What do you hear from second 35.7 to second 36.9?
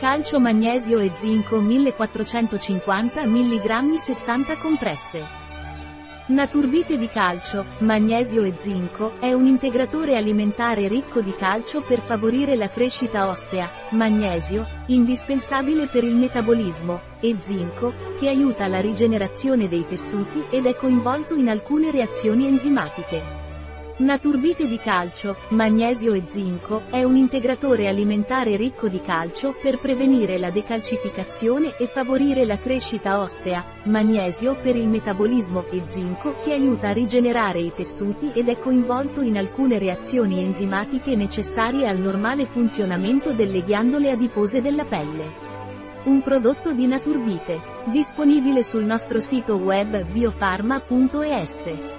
e zinco che aiuta